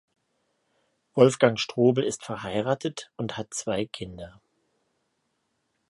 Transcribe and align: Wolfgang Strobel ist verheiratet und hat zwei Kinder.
Wolfgang 1.13 1.59
Strobel 1.59 2.03
ist 2.03 2.25
verheiratet 2.25 3.11
und 3.17 3.37
hat 3.37 3.53
zwei 3.53 3.85
Kinder. 3.85 4.41